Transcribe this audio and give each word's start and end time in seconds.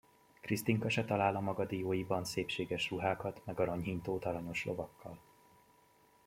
Krisztinka 0.41 0.89
se 0.89 1.03
talál 1.05 1.35
a 1.35 1.39
maga 1.39 1.65
dióiban 1.65 2.25
szépséges 2.25 2.89
ruhákat 2.89 3.41
meg 3.45 3.59
aranyhintót 3.59 4.25
aranyos 4.25 4.65
lovakkal! 4.65 5.19